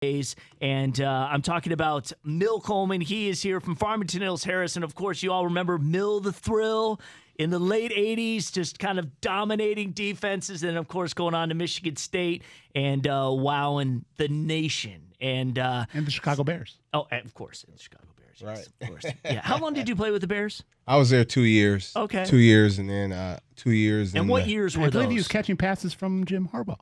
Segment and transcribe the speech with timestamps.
[0.00, 0.34] days.
[0.62, 3.02] And uh, I'm talking about Mill Coleman.
[3.02, 4.74] He is here from Farmington Hills Harris.
[4.76, 6.98] And of course, you all remember Mill the Thrill
[7.36, 10.62] in the late 80s, just kind of dominating defenses.
[10.62, 12.42] And of course, going on to Michigan State
[12.74, 15.02] and uh, wowing the nation.
[15.20, 16.78] And, uh, and the Chicago Bears.
[16.94, 18.38] Oh, and of course, in the Chicago Bears.
[18.40, 18.68] Yes, Right.
[18.80, 19.04] Of course.
[19.26, 19.42] Yeah.
[19.42, 20.62] How long did you play with the Bears?
[20.86, 21.92] I was there two years.
[21.94, 22.24] Okay.
[22.24, 24.14] Two years, and then uh, two years.
[24.14, 26.78] And in what the- years were I believe he was catching passes from Jim Harbaugh.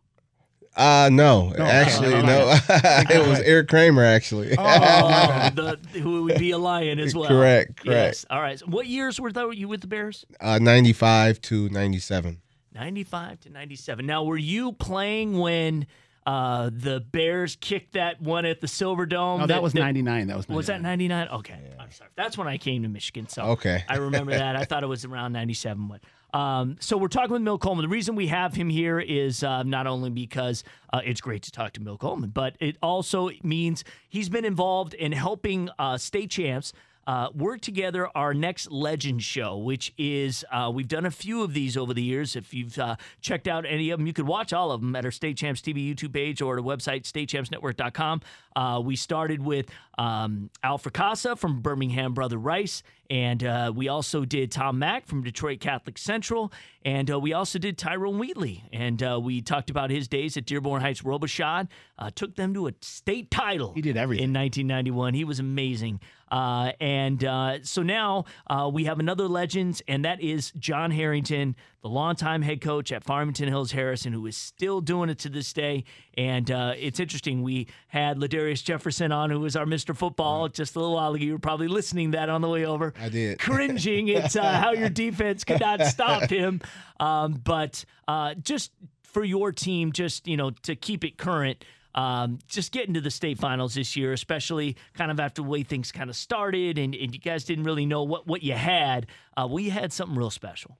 [0.78, 1.62] Uh, no, okay.
[1.62, 2.58] actually, Never no.
[2.68, 4.54] it was Erik Kramer, actually.
[4.56, 7.26] Oh, the, who would be a lion as well.
[7.26, 7.86] Correct, correct.
[7.86, 8.26] Yes.
[8.30, 8.58] All right.
[8.60, 10.24] So what years were though you with the Bears?
[10.40, 12.40] uh, 95 to 97.
[12.74, 14.06] 95 to 97.
[14.06, 15.88] Now, were you playing when
[16.28, 19.38] uh, the Bears kicked that one at the Silverdome?
[19.38, 20.26] No, that was 99.
[20.26, 20.56] That was 99.
[20.56, 21.28] Was that 99?
[21.28, 21.58] Okay.
[21.80, 22.10] I'm sorry.
[22.16, 23.28] That's when I came to Michigan.
[23.28, 23.82] So Okay.
[23.88, 24.54] I remember that.
[24.54, 25.88] I thought it was around 97.
[25.88, 27.82] But um, so we're talking with Mill Coleman.
[27.82, 31.50] The reason we have him here is uh, not only because uh, it's great to
[31.50, 36.30] talk to Mill Coleman, but it also means he's been involved in helping uh, state
[36.30, 36.74] champs.
[37.08, 41.54] Uh, work together our next legend show, which is uh, we've done a few of
[41.54, 42.36] these over the years.
[42.36, 45.06] If you've uh, checked out any of them, you could watch all of them at
[45.06, 48.20] our State Champs TV YouTube page or at our website statechampsnetwork.com.
[48.54, 54.26] Uh, we started with um, Al Fracassa from Birmingham Brother Rice, and uh, we also
[54.26, 56.52] did Tom Mach from Detroit Catholic Central,
[56.84, 60.44] and uh, we also did Tyrone Wheatley, and uh, we talked about his days at
[60.44, 61.68] Dearborn Heights Robichaud.
[61.98, 63.72] Uh, took them to a state title.
[63.72, 64.24] He did everything.
[64.24, 65.14] in 1991.
[65.14, 66.00] He was amazing.
[66.30, 71.56] Uh, and uh, so now uh, we have another legend, and that is John Harrington,
[71.82, 75.52] the longtime head coach at Farmington Hills Harrison, who is still doing it to this
[75.52, 75.84] day.
[76.16, 77.42] And uh, it's interesting.
[77.42, 79.96] We had Ladarius Jefferson on, who was our Mr.
[79.96, 81.24] Football just a little while ago.
[81.24, 82.94] You were probably listening to that on the way over.
[83.00, 83.38] I did.
[83.40, 86.60] Cringing at uh, how your defense could not stop him.
[87.00, 88.72] Um, but uh, just
[89.04, 91.64] for your team, just, you know, to keep it current,
[91.98, 95.64] um, just getting to the state finals this year, especially kind of after the way
[95.64, 99.08] things kind of started and, and you guys didn't really know what, what you had.
[99.36, 100.78] Uh, well, you had something real special.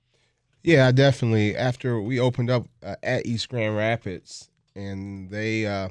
[0.63, 1.57] Yeah, definitely.
[1.57, 5.89] After we opened up uh, at East Grand Rapids, and they uh,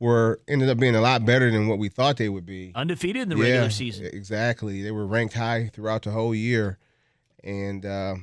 [0.00, 2.72] were ended up being a lot better than what we thought they would be.
[2.74, 4.06] Undefeated in the yeah, regular season.
[4.06, 4.82] Exactly.
[4.82, 6.78] They were ranked high throughout the whole year,
[7.44, 8.16] and uh,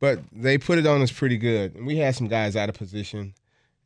[0.00, 1.76] but they put it on us pretty good.
[1.76, 3.32] And we had some guys out of position,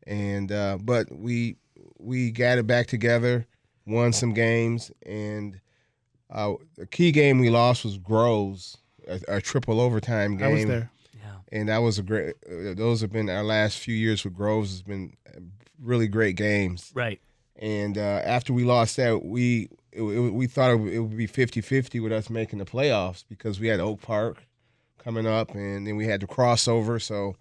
[0.05, 1.59] and uh, but we
[1.99, 3.47] we got it back together,
[3.87, 5.61] won some games, and
[6.31, 10.67] uh, the key game we lost was Groves, a, a triple overtime game I was
[10.67, 10.91] there.
[11.15, 11.59] Yeah.
[11.59, 12.35] and that was a great.
[12.49, 15.41] Uh, those have been our last few years with Groves has been uh,
[15.81, 16.91] really great games.
[16.95, 17.21] Right.
[17.59, 21.17] And uh, after we lost that, we it, it, we thought it would, it would
[21.17, 24.45] be 50-50 with us making the playoffs because we had Oak Park
[24.99, 27.01] coming up, and then we had the crossover.
[27.01, 27.37] So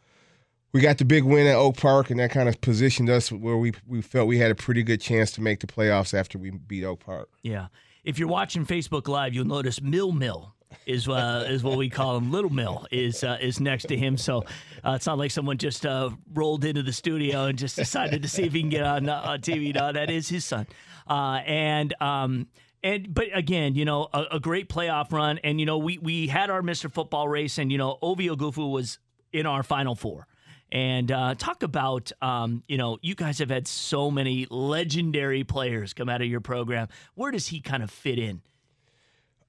[0.76, 3.56] we got the big win at Oak Park, and that kind of positioned us where
[3.56, 6.50] we we felt we had a pretty good chance to make the playoffs after we
[6.50, 7.30] beat Oak Park.
[7.44, 7.68] Yeah.
[8.04, 10.54] If you're watching Facebook Live, you'll notice Mill Mill
[10.86, 12.30] is uh, is what we call him.
[12.30, 14.44] Little Mill is uh, is next to him, so
[14.84, 18.28] uh, it's not like someone just uh, rolled into the studio and just decided to
[18.28, 19.74] see if he can get on uh, on TV.
[19.74, 20.68] No, that is his son,
[21.10, 21.94] uh, and.
[22.02, 22.48] Um,
[22.84, 26.28] and but again, you know, a, a great playoff run, and you know, we we
[26.28, 26.92] had our Mr.
[26.92, 29.00] Football race, and you know, Ovie Oghoufo was
[29.34, 30.28] in our Final Four.
[30.76, 35.94] And uh, talk about, um, you know, you guys have had so many legendary players
[35.94, 36.90] come out of your program.
[37.14, 38.42] Where does he kind of fit in?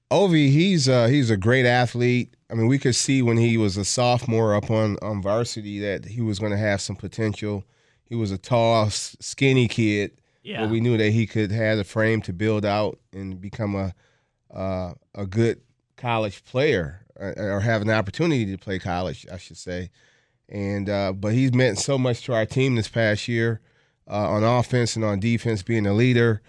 [0.09, 2.33] Ovie, he's uh, he's a great athlete.
[2.49, 6.05] I mean, we could see when he was a sophomore up on, on varsity that
[6.05, 7.65] he was going to have some potential.
[8.05, 10.11] He was a tall, skinny kid,
[10.43, 10.61] Yeah.
[10.61, 13.93] but we knew that he could have the frame to build out and become a
[14.57, 15.59] uh, a good
[15.97, 19.89] college player or, or have an opportunity to play college, I should say.
[20.49, 23.59] And uh, but he's meant so much to our team this past year
[24.09, 26.41] uh, on offense and on defense, being a leader.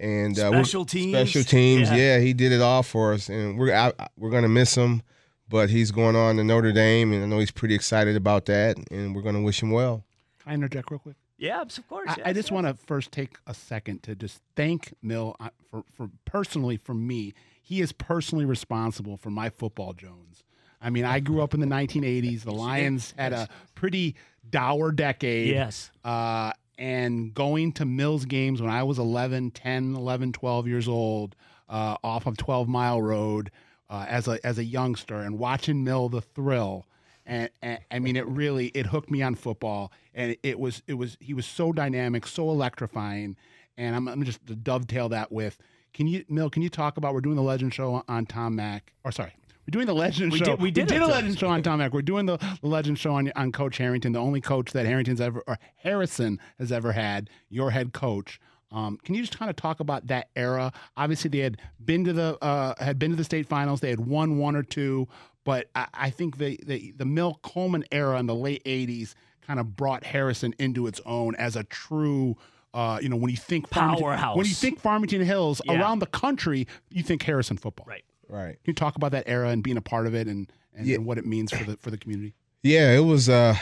[0.00, 1.12] And uh, we're- Special teams.
[1.12, 1.96] special teams, Yeah.
[1.96, 2.18] yeah.
[2.20, 5.02] he did it all for us, and we're I, we're gonna miss him,
[5.48, 8.76] but he's going on to Notre Dame, and I know he's pretty excited about that,
[8.90, 10.04] and we're gonna wish him well.
[10.42, 11.16] Can I interject real quick?
[11.36, 12.08] Yeah, of course.
[12.08, 15.84] I, I just want to first take a second to just thank Mill uh, for,
[15.92, 17.34] for personally for me.
[17.62, 20.42] He is personally responsible for my football Jones.
[20.84, 22.42] I mean, I grew up in the 1980s.
[22.42, 24.16] The Lions had a pretty
[24.48, 25.48] dour decade.
[25.48, 25.90] Yes.
[26.04, 31.36] Uh, and going to Mills games when I was 11, 10, 11, 12 years old
[31.68, 33.50] uh, off of 12 Mile Road
[33.88, 36.86] uh, as a as a youngster and watching Mill the thrill.
[37.26, 40.94] And, and I mean, it really it hooked me on football, and it was it
[40.94, 43.36] was he was so dynamic, so electrifying.
[43.78, 45.58] And I'm, I'm just to dovetail that with
[45.94, 46.50] can you Mill?
[46.50, 48.82] Can you talk about we're doing the Legend Show on Tom Mach?
[49.04, 49.32] Or sorry,
[49.66, 50.44] we're doing the Legend We Show.
[50.44, 51.92] did- we did it, a Legend Show on Tom Mach.
[51.92, 55.20] We're doing the, the Legend Show on on Coach Harrington, the only coach that Harrington's
[55.20, 57.30] ever or Harrison has ever had.
[57.48, 58.40] Your head coach
[58.72, 60.72] Um, can you just kind of talk about that era?
[60.96, 63.80] Obviously, they had been to the uh, had been to the state finals.
[63.80, 65.06] They had won one or two,
[65.44, 69.14] but I, I think the, the the Mill Coleman era in the late '80s
[69.46, 72.36] kind of brought Harrison into its own as a true.
[72.72, 74.36] Uh, you know, when you think Farmington, Powerhouse.
[74.36, 75.80] when you think Farmington Hills Yeah.
[75.80, 77.86] around the country, you think Harrison football.
[77.88, 78.04] Right.
[78.28, 78.52] Right.
[78.64, 80.96] Can you talk about that era and being a part of it and, and, Yeah.
[80.96, 82.34] and what it means for the for the community?
[82.62, 83.56] Yeah, it was uh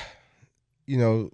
[0.87, 1.31] you know,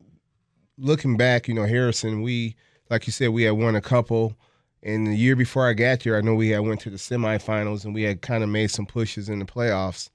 [0.76, 2.56] looking back, you know, Harrison, we
[2.90, 4.34] like you said, we had won a couple.
[4.82, 7.84] And the year before I got there, I know we had went to the semifinals
[7.84, 10.08] and we had kind of made some pushes in the playoffs.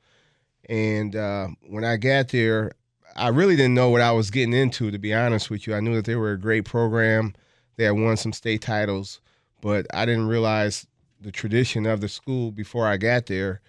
[0.70, 2.72] And uh, when I got there,
[3.16, 5.76] I really didn't know what I was getting into, to be honest with you.
[5.76, 7.34] I knew that they were a great program.
[7.76, 9.20] They had won some state titles,
[9.62, 10.88] but I didn't realize
[11.24, 13.62] the tradition of the school before I got there.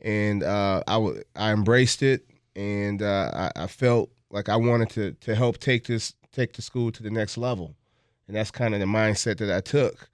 [0.00, 2.24] And uh, I, w- I embraced it,
[2.56, 6.62] and uh, I, I felt like I wanted to to help take this take the
[6.62, 7.74] school to the next level,
[8.26, 10.08] and that's kind of the mindset that I took.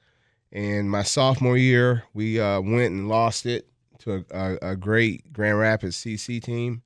[0.51, 3.69] And my sophomore year, we uh, went and lost it
[4.01, 6.83] to a, a, a great Grand Rapids CC team.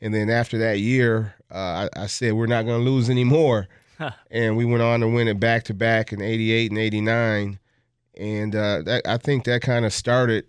[0.00, 3.68] And then after that year, uh, I, I said we're not going to lose anymore,
[4.30, 7.58] and we went on to win it back to back in '88 and '89.
[8.20, 10.44] And uh, that, I think that kind of started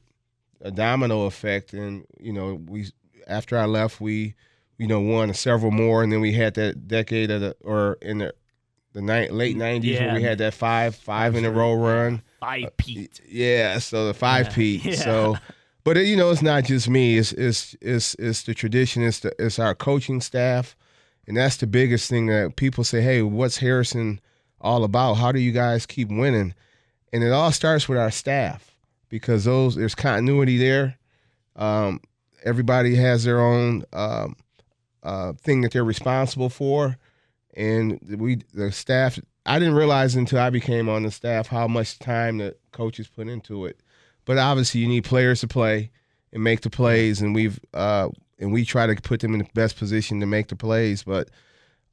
[0.59, 1.71] a domino effect.
[1.73, 2.87] And you know, we
[3.27, 4.35] after I left, we
[4.77, 8.17] you know won several more, and then we had that decade of the or in
[8.17, 8.33] the
[8.93, 10.05] the ni- late '90s Yeah.
[10.07, 12.21] where we had that five five in a row run.
[12.41, 13.21] Five peat.
[13.25, 14.53] Yeah, so the five Yeah.
[14.55, 14.85] peat.
[14.85, 14.95] Yeah.
[14.95, 15.37] So,
[15.85, 17.17] but it, you know, it's not just me.
[17.17, 19.01] It's it's it's it's the tradition.
[19.03, 20.75] It's the it's our coaching staff,
[21.25, 23.01] and that's the biggest thing that people say.
[23.01, 24.19] Hey, what's Harrison
[24.59, 25.13] all about?
[25.13, 26.53] How do you guys keep winning?
[27.13, 28.75] And it all starts with our staff
[29.09, 30.97] because those there's continuity there.
[31.55, 32.01] Um,
[32.43, 34.35] everybody has their own um,
[35.03, 36.97] uh, thing that they're responsible for,
[37.55, 39.19] and we the staff.
[39.45, 43.27] I didn't realize until I became on the staff how much time the coaches put
[43.27, 43.79] into it.
[44.25, 45.91] But obviously, you need players to play
[46.31, 48.09] and make the plays, and we've uh,
[48.39, 51.03] and we try to put them in the best position to make the plays.
[51.03, 51.29] But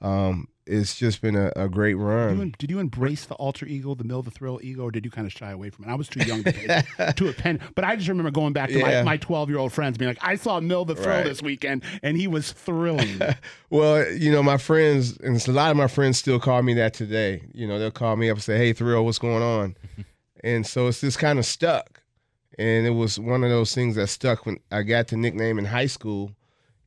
[0.01, 2.55] um, it's just been a, a great Did you, run.
[2.59, 5.27] did you embrace the alter ego, the mill, the thrill ego, or did you kind
[5.27, 5.89] of shy away from it?
[5.89, 8.79] I was too young to pay to attend, but I just remember going back to
[8.79, 9.03] Yeah.
[9.03, 11.25] my, my 12 year old friends being like, I saw Mill the thrill Right.
[11.25, 13.21] this weekend, and he was thrilling.
[13.71, 16.95] Well, you know, my friends, and a lot of my friends still call me that
[16.95, 17.43] today.
[17.53, 19.77] You know, they'll call me up and say, "Hey, Thrill, what's going on?"
[20.43, 22.03] and so it's just kind of stuck.
[22.59, 25.67] And it was one of those things that stuck when I got the nickname in
[25.67, 26.33] high school,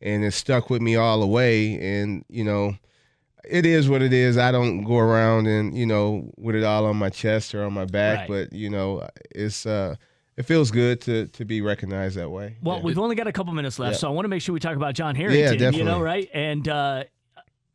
[0.02, 1.80] and it stuck with me all the way.
[1.80, 2.76] And you know,
[3.50, 4.38] it is what it is.
[4.38, 7.74] I don't go around and you know with it all on my chest or on
[7.74, 8.50] my back, Right.
[8.50, 9.96] but you know, it's uh,
[10.38, 12.58] it feels good to to be recognized that way.
[12.62, 12.84] Well, Yeah.
[12.84, 14.00] we've only got a couple minutes left, Yeah.
[14.00, 15.74] so I want to make sure we talk about John Harrington.
[15.74, 16.30] You know, right?
[16.34, 17.04] And uh,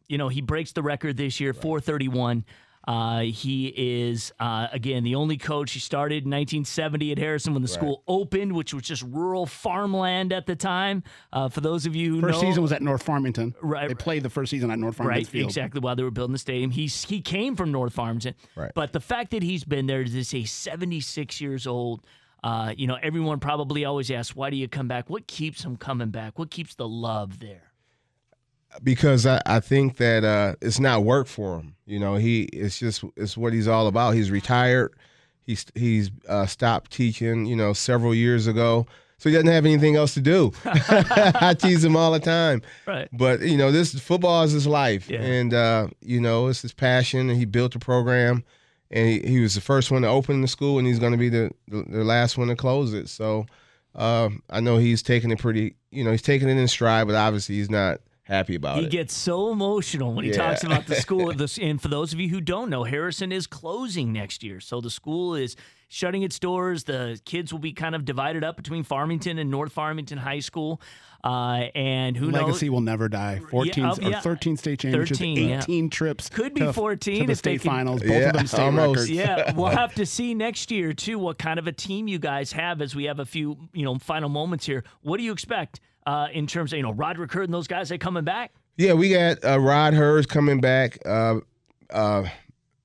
[0.08, 2.44] you know, he breaks the record this year, 431.
[2.86, 5.72] Uh, he is uh, again the only coach.
[5.72, 10.32] He started in 1970 at Harrison when the school opened, which was just rural farmland
[10.32, 11.02] at the time.
[11.32, 13.54] Uh, for those of you who First know, season was at North Farmington.
[13.60, 15.46] Right, They played the first season at North Farmington Right, Field.
[15.48, 15.80] exactly.
[15.80, 18.34] While they were building the stadium, he's he came from North Farmington.
[18.54, 18.70] Right.
[18.74, 22.06] But the fact that he's been there to say 76 years old,
[22.44, 25.10] uh, you know, everyone probably always asks, why do you come back?
[25.10, 26.38] What keeps him coming back?
[26.38, 27.72] What keeps the love there?
[28.82, 31.74] Because I, I think that uh, it's not work for him.
[31.86, 34.12] You know, he it's just it's what he's all about.
[34.14, 34.92] He's retired.
[35.42, 37.46] He's he's uh, stopped teaching.
[37.46, 38.86] You know, several years ago,
[39.18, 40.52] so he doesn't have anything else to do.
[40.64, 42.62] I tease him all the time.
[42.86, 43.08] Right.
[43.12, 45.20] But you know, this football is his life, Yeah.
[45.22, 47.30] and uh, you know, it's his passion.
[47.30, 48.42] And he built a program,
[48.90, 51.18] and he, he was the first one to open the school, and he's going to
[51.18, 53.08] be the, the the last one to close it.
[53.08, 53.46] So
[53.94, 55.76] uh, I know he's taking it pretty.
[55.92, 58.84] You know, he's taking it in stride, but obviously he's not happy about He it.
[58.92, 60.36] He gets so emotional when he Yeah.
[60.36, 61.32] talks about the school.
[61.36, 64.60] This, and for those of you who don't know, Harrison is closing next year.
[64.60, 65.56] So the school is
[65.88, 66.84] shutting its doors.
[66.84, 70.80] The kids will be kind of divided up between Farmington and North Farmington High School.
[71.24, 72.42] Uh, and who knows?
[72.42, 73.40] Legacy will never die.
[73.50, 74.20] 14 oh, or yeah.
[74.20, 75.58] 13 state championships, 13, yeah.
[75.58, 76.28] 18 trips.
[76.28, 78.00] Could be to- 14 to the if they state can- finals.
[78.02, 78.88] Both Yeah, of them state almost.
[79.00, 79.10] records.
[79.10, 82.52] Yeah, we'll have to see next year too what kind of a team you guys
[82.52, 84.84] have as we have a few, you know, final moments here.
[85.02, 87.88] What do you expect uh, in terms of you know Roderick Hurd and those guys?
[87.88, 88.52] They coming back?
[88.76, 90.98] Yeah, we got uh, Rod Hurst coming back.
[91.06, 91.36] Uh,
[91.90, 92.24] uh,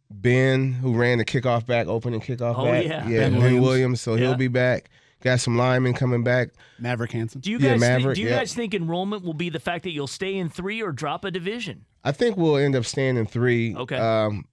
[0.09, 2.83] Ben, who ran the kickoff back, opening kickoff Oh, back.
[2.85, 3.07] yeah.
[3.07, 3.65] yeah, Ben Ben, Williams.
[3.65, 4.01] Williams.
[4.01, 4.19] so Yeah.
[4.27, 4.89] he'll be back.
[5.21, 6.49] Got some linemen coming back.
[6.79, 7.41] Maverick Hanson.
[7.41, 8.39] Do you Yeah, guys think, Maverick, do you yeah.
[8.39, 11.31] guys think enrollment will be the fact that you'll stay in three or drop a
[11.31, 11.85] division?
[12.03, 13.75] I think we'll end up staying in three.
[13.75, 13.95] Okay.
[13.97, 14.45] Um,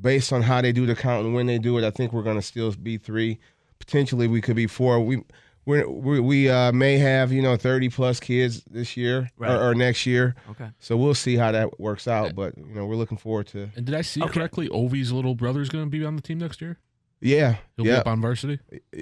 [0.00, 2.22] based on how they do the count and when they do it, I think we're
[2.22, 3.38] going to still be three.
[3.78, 5.00] Potentially, we could be four.
[5.00, 5.22] We
[5.64, 9.50] we're, we we uh, may have you know 30 plus kids this year Right.
[9.50, 10.34] or, or next year.
[10.50, 10.68] Okay.
[10.80, 12.34] So we'll see how that works out.
[12.34, 13.70] But you know, we're looking forward to.
[13.76, 14.32] And did I see Okay.
[14.32, 14.68] correctly?
[14.70, 16.78] Ovie's little brother's going to be on the team next year.
[17.24, 17.98] Yeah, He'll be yeah.
[17.98, 18.58] up on varsity.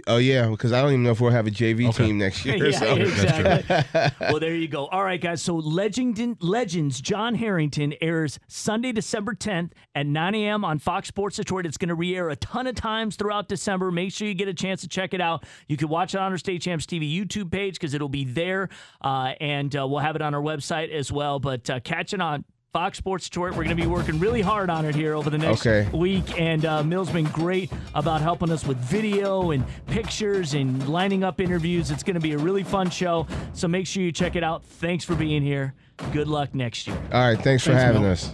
[0.07, 2.07] Oh yeah, because I don't even know if we'll have a JV Okay.
[2.07, 2.67] team next year.
[2.71, 2.95] yeah, so.
[2.97, 4.27] exactly.
[4.29, 4.87] well, there you go.
[4.89, 5.41] All right, guys.
[5.41, 10.67] So, Legend Legends John Harrington airs Sunday, December 10th at 9 a.m.
[10.67, 11.65] on Fox Sports Detroit.
[11.65, 13.91] It's going to re-air a ton of times throughout December.
[13.91, 15.45] Make sure you get a chance to check it out.
[15.67, 18.69] You can watch it on our State Champs TV YouTube page because it'll be there,
[19.03, 21.39] uh, and uh, we'll have it on our website as well.
[21.41, 22.45] But uh, catch it on.
[22.73, 23.50] Fox Sports Detroit.
[23.57, 25.91] We're going to be working really hard on it here over the next Okay.
[25.97, 26.41] week.
[26.41, 31.41] And uh, Mill's been great about helping us with video and pictures and lining up
[31.41, 31.91] interviews.
[31.91, 33.27] It's going to be a really fun show.
[33.55, 34.65] So make sure you check it out.
[34.65, 35.75] Thanks for being here.
[36.12, 36.97] Good luck next year.
[37.12, 38.29] All right, thanks for having us.